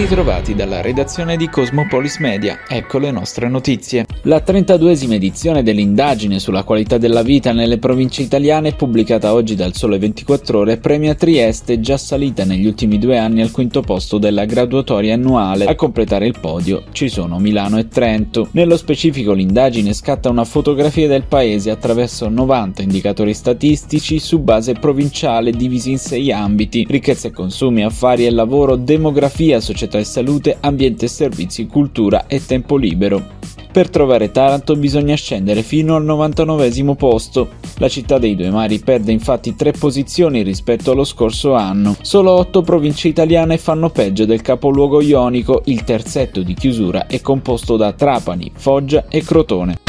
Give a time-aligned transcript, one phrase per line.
[0.00, 2.60] ritrovati dalla redazione di Cosmopolis Media.
[2.68, 4.06] Ecco le nostre notizie.
[4.22, 9.98] La 32esima edizione dell'indagine sulla qualità della vita nelle province italiane, pubblicata oggi dal Sole
[9.98, 15.14] 24 Ore, premia Trieste, già salita negli ultimi due anni al quinto posto della graduatoria
[15.14, 15.64] annuale.
[15.64, 18.50] A completare il podio ci sono Milano e Trento.
[18.52, 25.50] Nello specifico l'indagine scatta una fotografia del paese attraverso 90 indicatori statistici su base provinciale
[25.50, 30.56] divisi in sei ambiti: ricchezza e consumi, affari e lavoro, demografia, società società e salute,
[30.60, 33.36] ambiente e servizi, cultura e tempo libero.
[33.70, 37.48] Per trovare Taranto bisogna scendere fino al 99 posto.
[37.78, 41.96] La città dei due mari perde infatti tre posizioni rispetto allo scorso anno.
[42.00, 47.76] Solo otto province italiane fanno peggio del capoluogo ionico, il terzetto di chiusura è composto
[47.76, 49.87] da Trapani, Foggia e Crotone.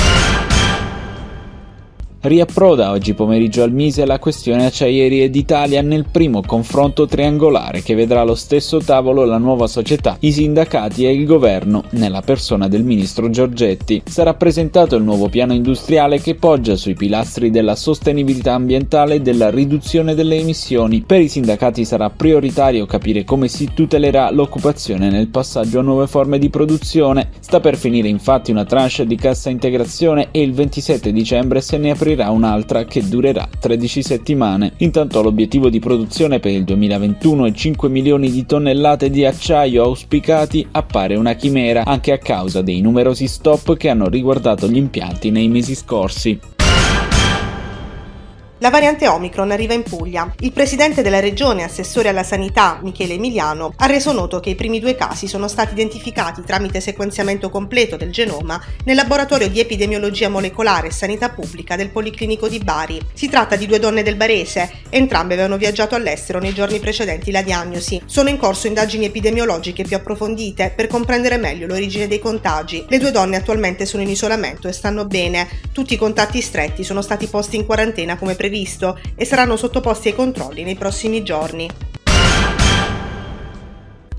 [2.22, 8.20] Riapproda oggi pomeriggio al Mise la questione Acciaierie d'Italia nel primo confronto triangolare che vedrà
[8.20, 13.30] allo stesso tavolo la nuova società, i sindacati e il governo, nella persona del ministro
[13.30, 14.02] Giorgetti.
[14.06, 19.50] Sarà presentato il nuovo piano industriale che poggia sui pilastri della sostenibilità ambientale e della
[19.50, 21.04] riduzione delle emissioni.
[21.08, 26.38] Per i sindacati sarà prioritario capire come si tutelerà l'occupazione nel passaggio a nuove forme
[26.38, 27.30] di produzione.
[27.40, 31.92] Sta per finire infatti una tranche di cassa integrazione e il 27 dicembre se ne
[31.92, 34.74] aprirà aprirà un'altra che durerà 13 settimane.
[34.78, 40.68] Intanto l'obiettivo di produzione per il 2021 è 5 milioni di tonnellate di acciaio auspicati
[40.72, 45.48] appare una chimera anche a causa dei numerosi stop che hanno riguardato gli impianti nei
[45.48, 46.59] mesi scorsi.
[48.62, 50.34] La variante Omicron arriva in Puglia.
[50.40, 54.82] Il presidente della regione, assessore alla sanità, Michele Emiliano, ha reso noto che i primi
[54.82, 60.88] due casi sono stati identificati tramite sequenziamento completo del genoma nel laboratorio di epidemiologia molecolare
[60.88, 63.00] e sanità pubblica del Policlinico di Bari.
[63.14, 67.42] Si tratta di due donne del Barese, entrambe avevano viaggiato all'estero nei giorni precedenti la
[67.42, 68.02] diagnosi.
[68.04, 72.84] Sono in corso indagini epidemiologiche più approfondite per comprendere meglio l'origine dei contagi.
[72.90, 75.48] Le due donne attualmente sono in isolamento e stanno bene.
[75.72, 80.08] Tutti i contatti stretti sono stati posti in quarantena come previsto previsto e saranno sottoposti
[80.10, 81.70] ai controlli nei prossimi giorni.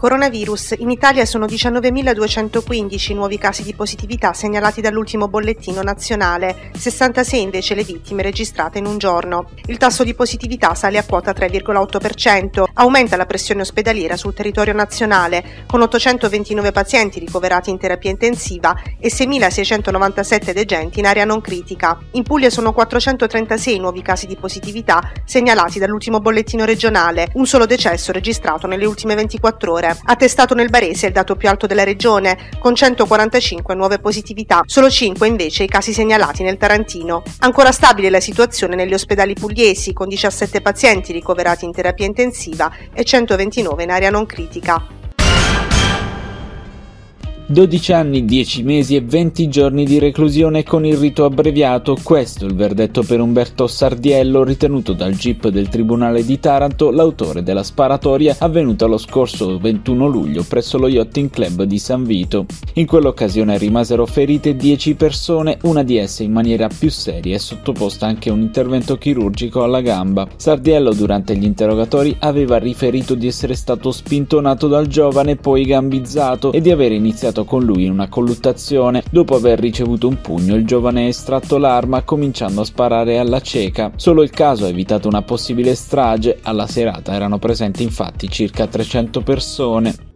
[0.00, 0.76] Coronavirus.
[0.78, 7.84] In Italia sono 19.215 nuovi casi di positività segnalati dall'ultimo bollettino nazionale, 66 invece le
[7.84, 9.50] vittime registrate in un giorno.
[9.66, 15.66] Il tasso di positività sale a quota 3,8%, aumenta la pressione ospedaliera sul territorio nazionale,
[15.66, 21.98] con 829 pazienti ricoverati in terapia intensiva e 6.697 degenti in area non critica.
[22.12, 28.12] In Puglia sono 436 nuovi casi di positività segnalati dall'ultimo bollettino regionale, un solo decesso
[28.12, 29.88] registrato nelle ultime 24 ore.
[30.04, 35.26] Attestato nel Barese il dato più alto della regione, con 145 nuove positività, solo 5
[35.26, 37.22] invece i casi segnalati nel Tarantino.
[37.40, 43.04] Ancora stabile la situazione negli ospedali pugliesi, con 17 pazienti ricoverati in terapia intensiva e
[43.04, 44.99] 129 in area non critica.
[47.50, 52.54] 12 anni, 10 mesi e 20 giorni di reclusione con il rito abbreviato, questo il
[52.54, 58.86] verdetto per Umberto Sardiello, ritenuto dal GIP del Tribunale di Taranto l'autore della sparatoria avvenuta
[58.86, 62.46] lo scorso 21 luglio presso lo Yachting Club di San Vito.
[62.74, 68.06] In quell'occasione rimasero ferite 10 persone, una di esse in maniera più seria e sottoposta
[68.06, 70.28] anche a un intervento chirurgico alla gamba.
[70.36, 76.60] Sardiello durante gli interrogatori aveva riferito di essere stato spintonato dal giovane poi gambizzato e
[76.60, 79.02] di aver iniziato iniziato con lui una colluttazione.
[79.10, 83.92] Dopo aver ricevuto un pugno, il giovane ha estratto l'arma cominciando a sparare alla cieca.
[83.96, 86.38] Solo il caso ha evitato una possibile strage.
[86.42, 90.09] Alla serata erano presenti infatti circa 300 persone.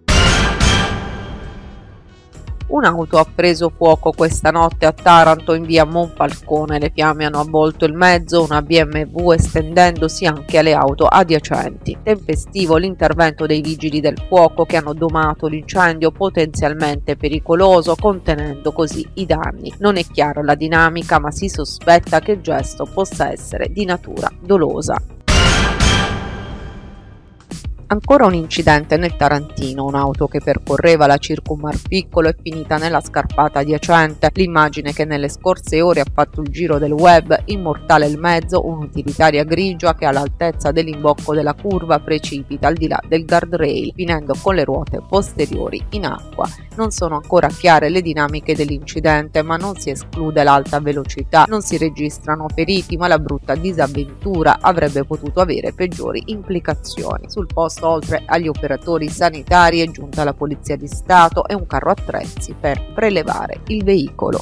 [2.74, 6.80] Un'auto ha preso fuoco questa notte a Taranto in via Monfalcone.
[6.80, 11.96] Le fiamme hanno avvolto il mezzo, una BMW estendendosi anche alle auto adiacenti.
[12.02, 19.24] Tempestivo l'intervento dei vigili del fuoco che hanno domato l'incendio potenzialmente pericoloso, contenendo così i
[19.24, 19.72] danni.
[19.78, 24.28] Non è chiara la dinamica, ma si sospetta che il gesto possa essere di natura
[24.40, 25.13] dolosa.
[27.94, 33.60] Ancora un incidente nel Tarantino, un'auto che percorreva la Circumar Piccolo è finita nella scarpata
[33.60, 34.30] adiacente.
[34.34, 39.44] L'immagine che nelle scorse ore ha fatto il giro del web, immortale il mezzo, un'utilitaria
[39.44, 44.64] grigia che all'altezza dell'imbocco della curva precipita al di là del guardrail, finendo con le
[44.64, 46.48] ruote posteriori in acqua.
[46.74, 51.78] Non sono ancora chiare le dinamiche dell'incidente, ma non si esclude l'alta velocità, non si
[51.78, 57.30] registrano feriti, ma la brutta disavventura avrebbe potuto avere peggiori implicazioni.
[57.30, 61.90] Sul posto oltre agli operatori sanitari è giunta la Polizia di Stato e un carro
[61.90, 64.40] attrezzi per prelevare il veicolo.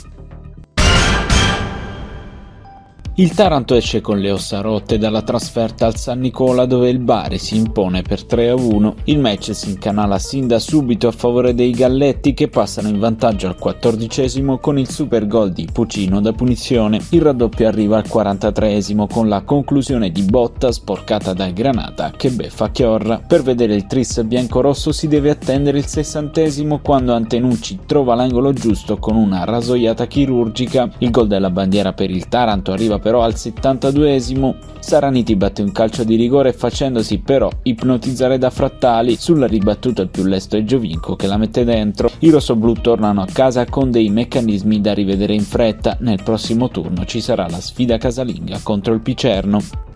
[3.17, 7.37] Il Taranto esce con le ossa rotte dalla trasferta al San Nicola dove il Bari
[7.37, 8.94] si impone per 3-1.
[9.05, 13.49] Il match si incanala sin da subito a favore dei Galletti che passano in vantaggio
[13.49, 17.03] al quattordicesimo con il super gol di Pucino da punizione.
[17.11, 22.70] Il raddoppio arriva al 43esimo con la conclusione di botta sporcata da Granata che beffa
[22.70, 23.19] Chiorra.
[23.19, 28.97] Per vedere il tris biancorosso si deve attendere il sessantesimo quando Antenucci trova l'angolo giusto
[28.97, 30.88] con una rasoiata chirurgica.
[31.00, 36.04] Il gol della bandiera per il Taranto arriva però al 72esimo Saraniti batte un calcio
[36.04, 41.26] di rigore facendosi però ipnotizzare da Frattali sulla ribattuta il più lesto e Giovinco che
[41.26, 42.10] la mette dentro.
[42.20, 45.96] I rossoblù tornano a casa con dei meccanismi da rivedere in fretta.
[46.00, 49.91] Nel prossimo turno ci sarà la sfida casalinga contro il Picerno.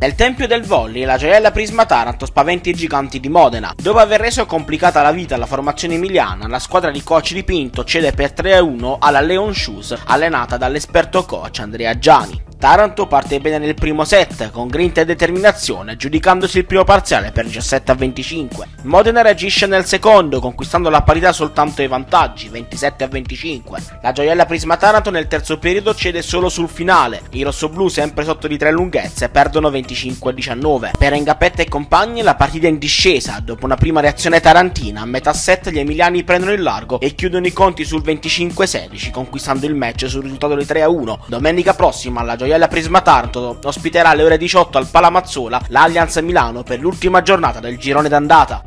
[0.00, 3.74] Nel tempio del volley, la gioiella Prisma Taranto spaventa i giganti di Modena.
[3.76, 7.82] Dopo aver reso complicata la vita alla formazione emiliana, la squadra di coach di Pinto
[7.82, 12.47] cede per 3-1 alla Leon Shoes, allenata dall'esperto coach Andrea Giani.
[12.58, 17.44] Taranto parte bene nel primo set, con grinta e determinazione, giudicandosi il primo parziale per
[17.44, 18.66] 17 a 25.
[18.82, 23.80] Modena reagisce nel secondo, conquistando la parità soltanto ai vantaggi, 27 a 25.
[24.02, 27.22] La gioiella Prisma Taranto nel terzo periodo cede solo sul finale.
[27.30, 30.90] I rossoblù, sempre sotto di tre lunghezze, perdono 25 a 19.
[30.98, 35.06] Per Engapetta e compagni la partita è in discesa, dopo una prima reazione tarantina, a
[35.06, 39.76] metà set gli emiliani prendono il largo e chiudono i conti sul 25-16, conquistando il
[39.76, 41.26] match sul risultato di 3 a 1.
[41.28, 46.62] Domenica prossima la gioiella Gioiella Prisma Taranto ospiterà alle ore 18 al Palamazzola l'Allianz Milano
[46.62, 48.62] per l'ultima giornata del girone d'andata.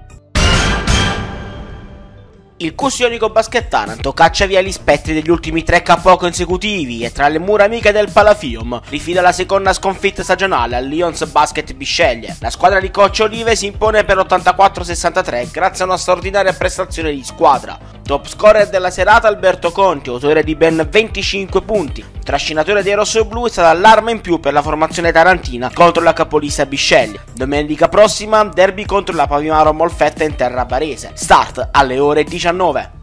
[2.58, 7.28] Il Cusionico Basket Taranto caccia via gli spettri degli ultimi tre KO consecutivi e tra
[7.28, 12.38] le mura amiche del Palafium rifila la seconda sconfitta stagionale al Lions Basket Bisceglie.
[12.40, 17.24] La squadra di Coach Olive si impone per 84-63 grazie a una straordinaria prestazione di
[17.24, 17.80] squadra.
[18.04, 22.04] Top scorer della serata Alberto Conti, autore di ben 25 punti.
[22.24, 26.66] Trascinatore dei rossoblu è stata l'arma in più per la formazione tarantina contro la capolista
[26.66, 27.22] Bisceglie.
[27.34, 31.12] Domenica prossima derby contro la Pavimaro Molfetta in terra barese.
[31.14, 33.01] Start alle ore 19.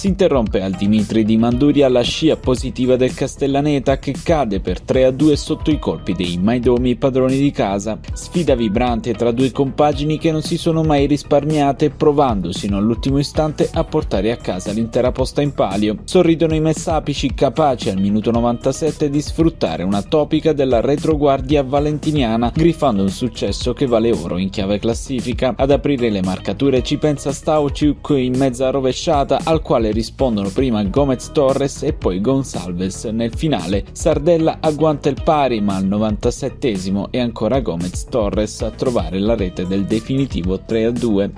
[0.00, 5.34] Si interrompe al Dimitri di Manduria la scia positiva del Castellaneta che cade per 3-2
[5.34, 7.98] sotto i colpi dei Maidomi padroni di casa.
[8.14, 13.68] Sfida vibrante tra due compagini che non si sono mai risparmiate provando sino all'ultimo istante
[13.70, 15.98] a portare a casa l'intera posta in palio.
[16.04, 23.02] Sorridono i messapici capaci al minuto 97 di sfruttare una topica della retroguardia valentiniana griffando
[23.02, 25.52] un successo che vale oro in chiave classifica.
[25.54, 30.82] Ad aprire le marcature ci pensa Stauciuk in mezza rovesciata al quale quale rispondono prima
[30.84, 33.04] Gomez Torres e poi Gonsalves.
[33.04, 36.74] Nel finale Sardella agguanta il pari ma al 97
[37.10, 41.30] è ancora Gomez Torres a trovare la rete del definitivo 3-2.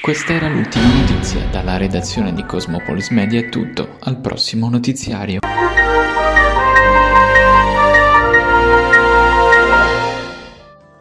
[0.00, 5.40] Questa era l'ultima notizia, dalla redazione di Cosmopolis Media è tutto, al prossimo notiziario.